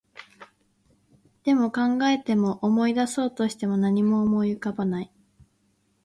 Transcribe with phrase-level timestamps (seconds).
[1.43, 5.13] でも、考えても、思い出そうとしても、何も思い浮かばない